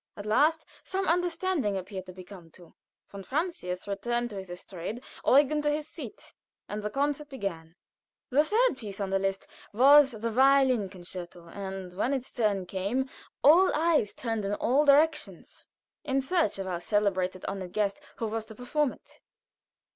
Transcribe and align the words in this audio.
At 0.17 0.25
last 0.25 0.65
some 0.83 1.07
understanding 1.07 1.77
appeared 1.77 2.07
to 2.07 2.11
be 2.11 2.23
come 2.23 2.49
to. 2.53 2.73
Von 3.11 3.21
Francius 3.21 3.87
returned 3.87 4.31
to 4.31 4.37
his 4.37 4.49
estrade, 4.49 4.99
Eugen 5.27 5.61
to 5.61 5.69
his 5.69 5.87
seat, 5.87 6.33
and 6.67 6.81
the 6.81 6.89
concert 6.89 7.29
began. 7.29 7.75
The 8.31 8.43
third 8.43 8.77
piece 8.77 8.99
on 8.99 9.11
the 9.11 9.19
list 9.19 9.45
was 9.73 10.13
the 10.13 10.31
Violin 10.31 10.89
Concerto, 10.89 11.47
and 11.49 11.93
when 11.93 12.15
its 12.15 12.31
turn 12.31 12.65
came 12.65 13.11
all 13.43 13.71
eyes 13.75 14.15
turned 14.15 14.43
in 14.43 14.55
all 14.55 14.85
directions 14.85 15.67
in 16.03 16.19
search 16.23 16.57
of, 16.57 16.65
the 16.65 16.79
celebrated, 16.79 17.45
who 18.15 18.25
was 18.25 18.45
to 18.45 18.55
perform 18.55 18.93
it. 18.93 19.21